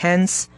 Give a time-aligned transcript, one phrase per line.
[0.00, 0.48] Hence,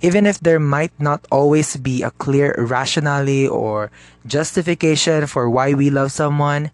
[0.00, 3.92] even if there might not always be a clear rationale or
[4.24, 6.72] justification for why we love someone,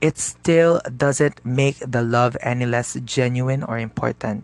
[0.00, 4.42] it still doesn't make the love any less genuine or important.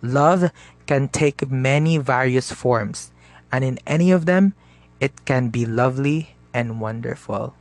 [0.00, 0.50] Love
[0.86, 3.12] can take many various forms,
[3.52, 4.54] and in any of them,
[5.00, 7.52] it can be lovely and wonderful.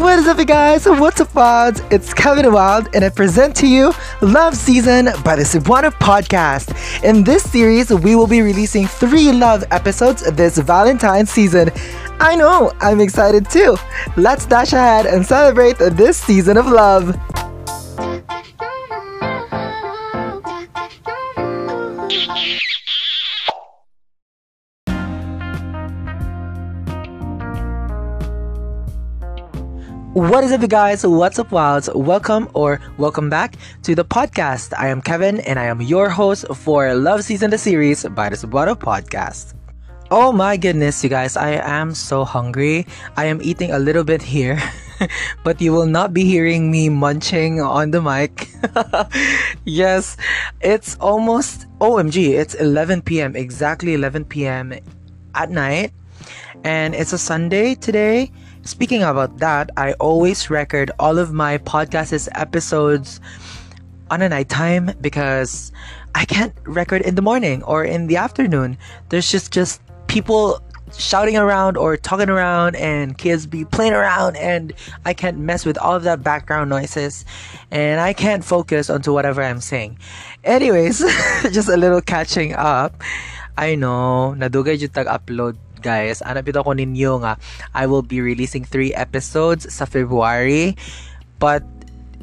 [0.00, 0.86] What is up, you guys?
[0.86, 1.82] What's up, Wilds?
[1.90, 3.92] It's Kevin Wild, and I present to you
[4.22, 7.04] Love Season by the Cebuano Podcast.
[7.04, 11.70] In this series, we will be releasing three love episodes this Valentine's season.
[12.18, 13.76] I know, I'm excited too.
[14.16, 17.14] Let's dash ahead and celebrate this season of love.
[30.12, 31.06] What is up, you guys?
[31.06, 31.88] What's up, Wilds?
[31.94, 34.74] Welcome or welcome back to the podcast.
[34.76, 38.34] I am Kevin and I am your host for Love Season the Series by the
[38.34, 39.54] Cebuano Podcast.
[40.10, 42.88] Oh my goodness, you guys, I am so hungry.
[43.16, 44.58] I am eating a little bit here,
[45.44, 48.50] but you will not be hearing me munching on the mic.
[49.64, 50.16] yes,
[50.60, 54.74] it's almost OMG, it's 11 p.m., exactly 11 p.m.
[55.36, 55.92] at night,
[56.64, 58.32] and it's a Sunday today
[58.70, 63.18] Speaking about that, I always record all of my podcast's episodes
[64.12, 65.72] on a nighttime because
[66.14, 68.78] I can't record in the morning or in the afternoon.
[69.08, 70.62] There's just just people
[70.96, 74.72] shouting around or talking around and kids be playing around and
[75.04, 77.24] I can't mess with all of that background noises
[77.72, 79.98] and I can't focus onto whatever I'm saying.
[80.44, 81.00] Anyways,
[81.50, 83.02] just a little catching up.
[83.58, 86.22] I know, nadugay jud tag upload guys.
[86.22, 87.40] Ano bito ko ninyo nga,
[87.74, 90.76] I will be releasing three episodes sa February.
[91.40, 91.64] But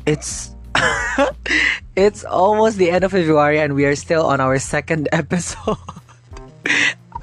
[0.05, 0.55] it's
[1.95, 5.77] it's almost the end of February and we are still on our second episode.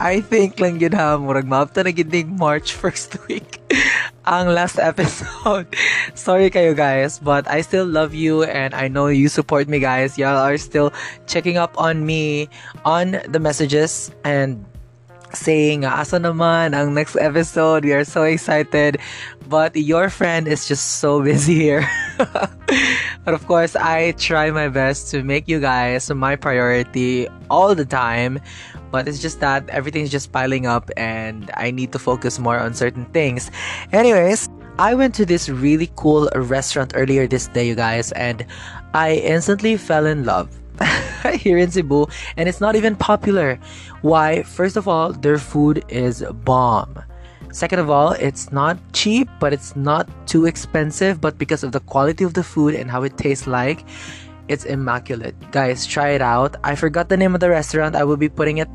[0.00, 3.62] I think lang yun ha, murag maapta na ginding March first week
[4.26, 5.68] ang last episode.
[6.18, 10.18] Sorry kayo guys, but I still love you and I know you support me guys.
[10.18, 10.90] Y'all are still
[11.30, 12.48] checking up on me
[12.82, 14.64] on the messages and
[15.36, 17.84] saying, asa naman ang next episode?
[17.84, 18.98] We are so excited.
[19.48, 21.84] But your friend is just so busy here.
[22.16, 27.84] but of course, I try my best to make you guys my priority all the
[27.84, 28.40] time.
[28.90, 32.74] But it's just that everything's just piling up and I need to focus more on
[32.74, 33.50] certain things.
[33.92, 38.46] Anyways, I went to this really cool restaurant earlier this day, you guys, and
[38.94, 40.50] I instantly fell in love
[41.38, 43.58] here in Cebu, and it's not even popular.
[44.02, 44.42] Why?
[44.42, 47.02] First of all, their food is bomb.
[47.52, 51.20] Second of all, it's not cheap, but it's not too expensive.
[51.20, 53.84] But because of the quality of the food and how it tastes like,
[54.48, 55.34] it's immaculate.
[55.52, 56.56] Guys, try it out.
[56.64, 57.94] I forgot the name of the restaurant.
[57.94, 58.68] I will be putting it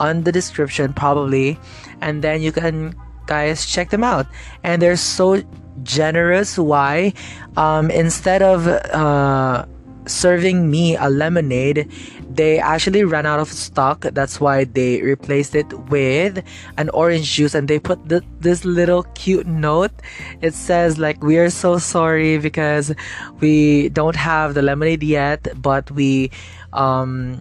[0.00, 1.58] on the description probably.
[2.00, 2.96] And then you can,
[3.26, 4.26] guys, check them out.
[4.64, 5.42] And they're so
[5.82, 6.58] generous.
[6.58, 7.12] Why?
[7.56, 9.66] Um, instead of, uh,
[10.06, 11.90] serving me a lemonade,
[12.30, 14.00] they actually ran out of stock.
[14.00, 16.42] That's why they replaced it with
[16.78, 17.98] an orange juice and they put
[18.40, 19.92] this little cute note.
[20.40, 22.94] It says, like, we are so sorry because
[23.40, 26.30] we don't have the lemonade yet, but we,
[26.72, 27.40] um,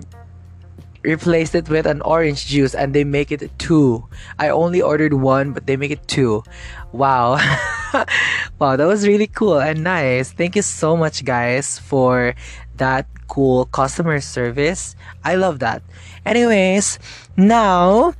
[1.03, 4.07] replaced it with an orange juice and they make it two.
[4.37, 6.43] I only ordered one, but they make it two.
[6.91, 7.37] Wow.
[8.59, 10.31] wow, that was really cool and nice.
[10.31, 12.35] Thank you so much, guys, for
[12.77, 14.95] that cool customer service.
[15.23, 15.83] I love that.
[16.25, 16.99] Anyways,
[17.37, 18.13] now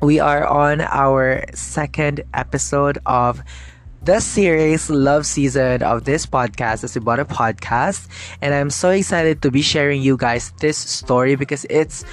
[0.00, 3.42] we are on our second episode of
[4.02, 8.08] the series love season of this podcast, the a podcast.
[8.42, 12.04] And I'm so excited to be sharing you guys this story because it's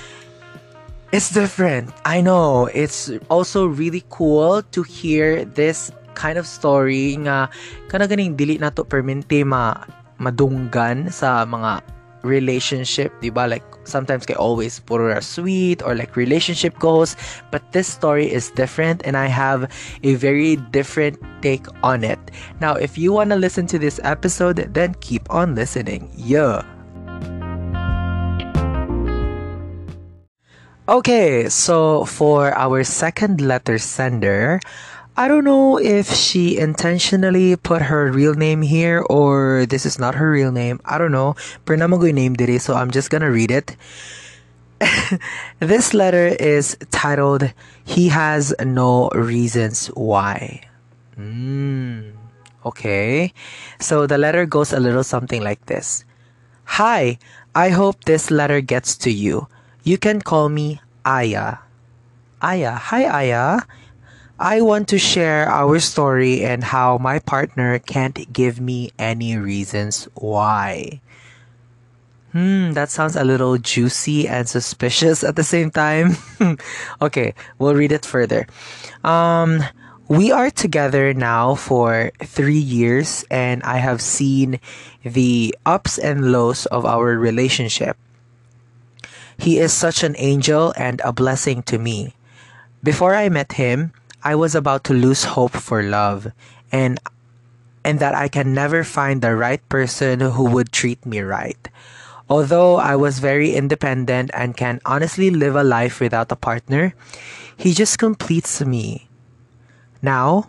[1.12, 1.92] it's different.
[2.06, 2.68] I know.
[2.68, 7.50] It's also really cool to hear this kind of story nga
[7.90, 9.74] kana ganing dili nato permente ma
[10.22, 11.82] madunggan sa mga
[12.22, 13.50] relationship, di ba?
[13.50, 17.18] Like, sometimes kay always puro sweet or like relationship goals.
[17.50, 19.66] But this story is different and I have
[20.06, 22.22] a very different take on it.
[22.62, 26.14] Now, if you want to listen to this episode, then keep on listening.
[26.14, 26.62] Yeah.
[30.90, 34.60] Okay, so for our second letter sender,
[35.22, 40.16] I don't know if she intentionally put her real name here or this is not
[40.16, 40.82] her real name.
[40.84, 41.36] I don't know.
[41.64, 43.78] Pero name diri, so I'm just gonna read it.
[45.60, 47.54] this letter is titled
[47.86, 50.66] He Has No Reasons Why.
[51.20, 52.18] Mm,
[52.66, 53.32] okay.
[53.78, 56.04] So the letter goes a little something like this.
[56.82, 57.20] Hi,
[57.54, 59.46] I hope this letter gets to you.
[59.84, 61.62] You can call me Aya.
[62.42, 62.74] Aya.
[62.74, 63.62] Hi, Aya.
[64.42, 70.10] I want to share our story and how my partner can't give me any reasons
[70.16, 71.00] why.
[72.34, 76.18] Hmm, that sounds a little juicy and suspicious at the same time.
[77.04, 78.48] okay, we'll read it further.
[79.04, 79.62] Um,
[80.10, 84.60] we are together now for three years, and I have seen
[85.04, 87.96] the ups and lows of our relationship.
[89.38, 92.16] He is such an angel and a blessing to me.
[92.82, 96.32] Before I met him, I was about to lose hope for love
[96.72, 97.00] and
[97.84, 101.58] and that I can never find the right person who would treat me right.
[102.30, 106.94] Although I was very independent and can honestly live a life without a partner,
[107.58, 109.10] he just completes me.
[110.02, 110.48] Now,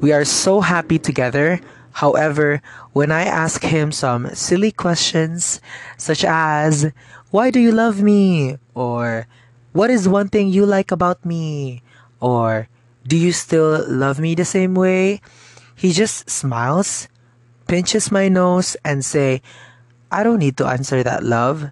[0.00, 1.60] we are so happy together.
[1.92, 2.60] However,
[2.92, 5.60] when I ask him some silly questions,
[5.96, 6.90] such as,
[7.30, 8.56] Why do you love me?
[8.74, 9.28] Or,
[9.72, 11.82] What is one thing you like about me?
[12.18, 12.68] Or,
[13.06, 15.20] Do you still love me the same way?
[15.74, 17.08] He just smiles,
[17.66, 19.42] pinches my nose, and say,
[20.10, 21.70] I don't need to answer that, love.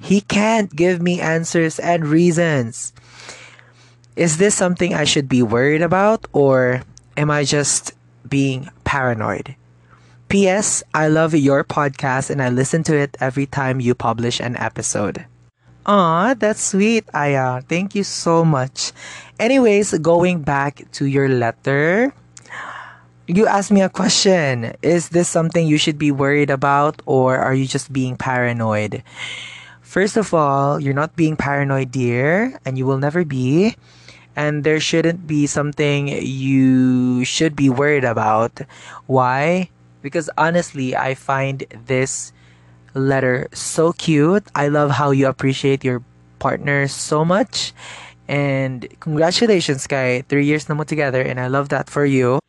[0.00, 2.92] He can't give me answers and reasons.
[4.14, 6.82] Is this something I should be worried about or
[7.16, 7.92] am I just
[8.28, 9.56] being paranoid?
[10.28, 10.82] P.S.
[10.94, 15.26] I love your podcast and I listen to it every time you publish an episode.
[15.86, 17.62] Aw, that's sweet, Aya.
[17.62, 18.90] Thank you so much.
[19.38, 22.12] Anyways, going back to your letter,
[23.26, 24.72] you asked me a question.
[24.80, 29.02] Is this something you should be worried about or are you just being paranoid?
[29.82, 33.76] First of all, you're not being paranoid, dear, and you will never be
[34.36, 38.60] and there shouldn't be something you should be worried about.
[39.06, 39.70] Why?
[40.02, 42.32] Because honestly, I find this
[42.94, 44.44] letter so cute.
[44.54, 46.04] I love how you appreciate your
[46.38, 47.72] partner so much.
[48.28, 50.22] And congratulations, Kai.
[50.28, 52.40] Three years na mo together, and I love that for you.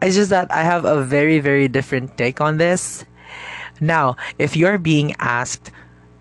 [0.00, 3.04] It's just that I have a very, very different take on this.
[3.80, 5.70] Now, if you're being asked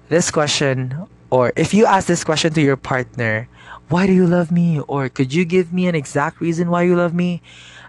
[0.09, 0.97] this question,
[1.29, 3.47] or if you ask this question to your partner,
[3.89, 4.79] why do you love me?
[4.87, 7.41] Or could you give me an exact reason why you love me?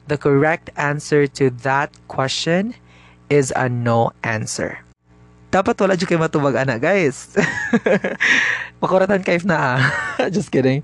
[0.09, 2.75] The correct answer to that question
[3.29, 4.81] is a no answer.
[5.49, 7.33] Dapat wala dyan matubag ana, guys.
[8.85, 10.08] Makuratan kayo na ah.
[10.35, 10.83] Just kidding.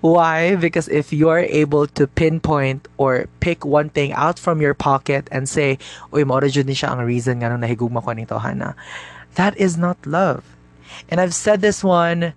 [0.00, 0.56] Why?
[0.56, 5.48] Because if you're able to pinpoint or pick one thing out from your pocket and
[5.48, 5.78] say,
[6.12, 8.74] Uy, maura ni siya ang reason nga nung nahigugma ko nito, Hana.
[9.36, 10.42] That is not love.
[11.08, 12.32] And I've said this one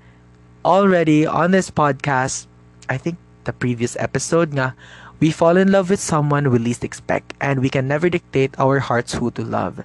[0.66, 2.48] already on this podcast,
[2.90, 4.76] I think the previous episode nga,
[5.24, 8.80] we fall in love with someone we least expect and we can never dictate our
[8.80, 9.80] hearts who to love.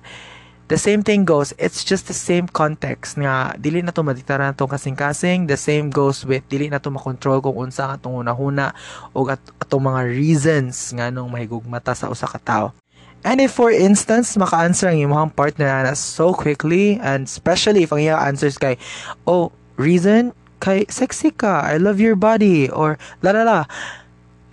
[0.68, 4.68] The same thing goes, it's just the same context nga dili na to madiktaran tong
[4.68, 8.76] kasing-kasing, the same goes with dili na to makontrol kung unsa atong una-huna
[9.16, 12.76] o at atong mga reasons nga nung mahigugmata sa usa ka tawo.
[13.24, 18.04] And if for instance, maka-answer ang imong partner na so quickly and especially if ang
[18.04, 18.76] iyang answers kay,
[19.24, 19.48] oh,
[19.80, 23.60] reason, kay sexy ka, I love your body, or la la la.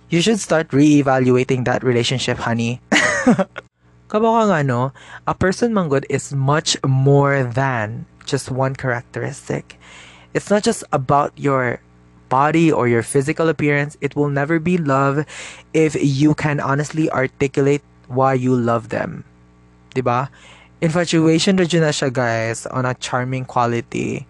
[0.08, 2.80] You should start re-evaluating that relationship, honey.
[4.16, 4.96] Kabaka nga no,
[5.28, 9.76] a person man good is much more than just one characteristic.
[10.32, 11.84] It's not just about your
[12.32, 13.92] body or your physical appearance.
[14.00, 15.28] It will never be love
[15.76, 19.28] if you can honestly articulate why you love them.
[19.92, 20.32] Diba?
[20.80, 24.24] Infatuation na na siya guys on a charming quality.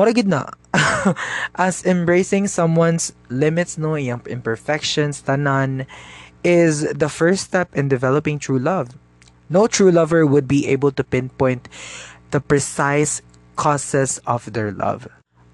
[0.00, 0.48] Mora na.
[1.60, 5.84] As embracing someone's limits no imperfections tanan
[6.40, 8.96] is the first step in developing true love.
[9.50, 11.68] No true lover would be able to pinpoint
[12.30, 13.20] the precise
[13.56, 15.10] causes of their love.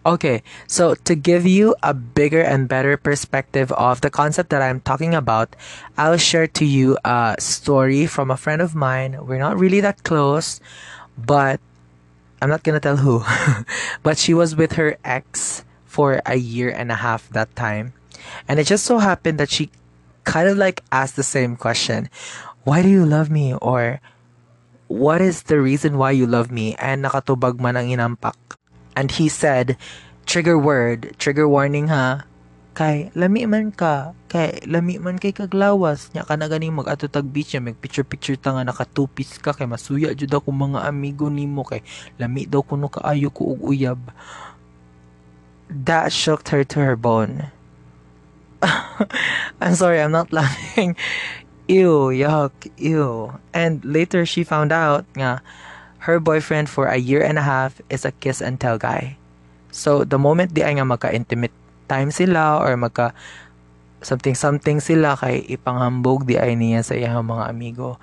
[0.06, 4.78] Okay, so to give you a bigger and better perspective of the concept that I'm
[4.78, 5.56] talking about,
[5.98, 9.18] I'll share to you a story from a friend of mine.
[9.26, 10.60] We're not really that close,
[11.18, 11.58] but
[12.40, 13.24] I'm not gonna tell who,
[14.04, 17.92] but she was with her ex for a year and a half that time.
[18.46, 19.70] And it just so happened that she
[20.22, 22.10] kind of like asked the same question
[22.66, 23.54] Why do you love me?
[23.62, 24.02] Or
[24.90, 26.74] what is the reason why you love me?
[26.82, 28.34] And nakatubag man ang inampak.
[28.98, 29.78] And he said,
[30.26, 32.26] trigger word, trigger warning ha,
[32.74, 34.18] kay lami man ka.
[34.26, 36.10] Kay lami man kay kaglawas.
[36.10, 39.54] Nya ka na ganing mag-ato tag beach nya mag picture picture ta nga naka ka.
[39.54, 41.62] Kay masuya jud ako mga amigo nimo.
[41.62, 41.86] Kay
[42.18, 44.10] lami daw kuno kaayo ko og uyab.
[45.70, 47.54] That shook her to her bone.
[49.62, 50.98] I'm sorry I'm not laughing
[51.66, 55.42] ew yuck ew and later she found out nga
[56.06, 59.18] her boyfriend for a year and a half is a kiss and tell guy.
[59.74, 61.52] So, the moment di ay nga magka-intimate
[61.90, 63.10] time sila or magka
[64.06, 67.98] something-something sila kay ipanghambog di ay niya sa iyang mga amigo.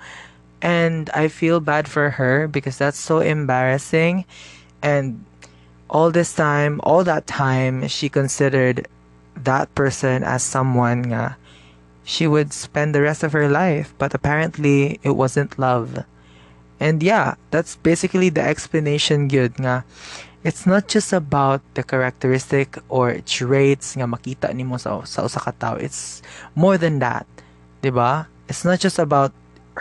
[0.60, 4.28] And I feel bad for her because that's so embarrassing.
[4.84, 5.24] And
[5.88, 8.84] all this time, all that time, she considered
[9.32, 11.40] that person as someone nga
[12.04, 13.96] she would spend the rest of her life.
[13.98, 16.04] But apparently, it wasn't love.
[16.78, 19.84] And yeah, that's basically the explanation good nga.
[20.44, 25.56] It's not just about the characteristic or traits nga makita nimo sa sa usa ka
[25.56, 25.80] tawo.
[25.80, 26.20] It's
[26.52, 27.24] more than that.
[27.80, 28.28] 'Di ba?
[28.44, 29.32] It's not just about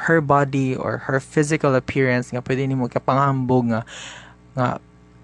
[0.08, 3.82] her body or her physical appearance nga pwede nimo kapanghambog nga
[4.56, 4.68] nga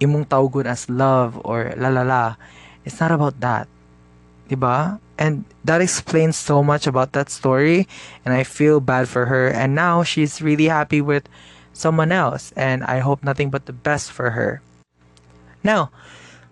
[0.04, 2.36] imong tawgon as love or lalala.
[2.84, 3.64] It's not about that.
[4.50, 4.98] 'Di ba?
[5.14, 7.86] And that explains so much about that story
[8.26, 11.30] and I feel bad for her and now she's really happy with
[11.72, 14.60] someone else and I hope nothing but the best for her.
[15.62, 15.94] Now,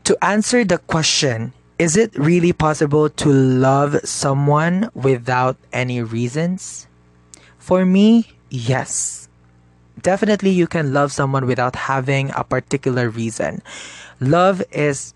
[0.04, 1.52] to answer the question,
[1.82, 6.86] is it really possible to love someone without any reasons?
[7.58, 9.26] For me, yes.
[10.02, 13.58] Definitely, you can love someone without having a particular reason.
[14.20, 15.14] Love is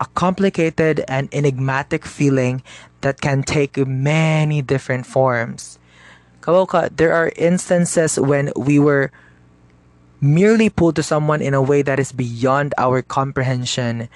[0.00, 2.62] a complicated and enigmatic feeling
[3.00, 5.78] that can take many different forms.
[6.40, 9.10] Kawoka, there are instances when we were
[10.20, 14.08] merely pulled to someone in a way that is beyond our comprehension,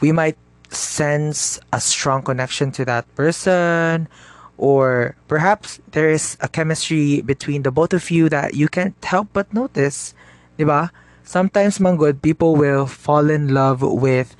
[0.00, 0.36] we might
[0.70, 4.08] sense a strong connection to that person,
[4.56, 9.28] or perhaps there is a chemistry between the both of you that you can't help
[9.32, 10.14] but notice.
[10.58, 10.90] Diba?
[11.24, 14.34] Sometimes, good people will fall in love with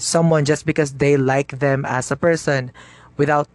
[0.00, 2.72] someone just because they like them as a person
[3.16, 3.46] without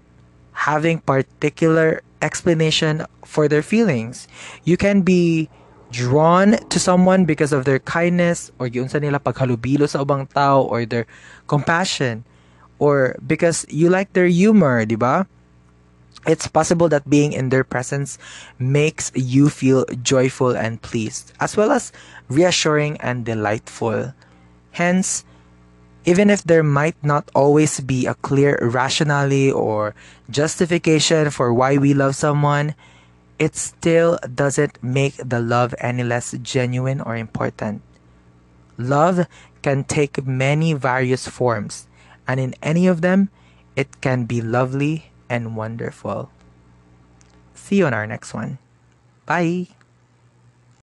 [0.53, 4.27] having particular explanation for their feelings.
[4.63, 5.49] You can be
[5.91, 10.61] drawn to someone because of their kindness or yun sa nila paghalubilo sa ubang tao
[10.61, 11.05] or their
[11.47, 12.23] compassion
[12.79, 15.27] or because you like their humor, di ba?
[16.25, 18.17] It's possible that being in their presence
[18.57, 21.93] makes you feel joyful and pleased, as well as
[22.29, 24.11] reassuring and delightful.
[24.73, 25.23] Hence,
[26.05, 29.95] even if there might not always be a clear rationale or
[30.29, 32.75] justification for why we love someone,
[33.39, 37.81] it still doesn't make the love any less genuine or important.
[38.77, 39.27] Love
[39.61, 41.87] can take many various forms,
[42.27, 43.29] and in any of them,
[43.75, 46.29] it can be lovely and wonderful.
[47.55, 48.59] See you on our next one.
[49.25, 49.67] Bye.